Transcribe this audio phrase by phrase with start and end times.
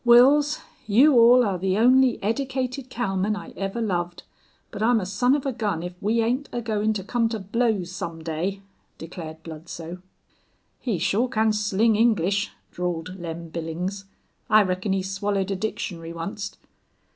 [0.03, 4.23] "Wils, you all air the only eddicated cowman I ever loved,
[4.71, 7.91] but I'm a son of a gun if we ain't agoin' to come to blows
[7.91, 8.63] some day,"
[8.97, 9.99] declared Bludsoe.
[10.79, 14.05] "He shore can sling English," drawled Lem Billings.
[14.49, 16.57] "I reckon he swallowed a dictionary onct."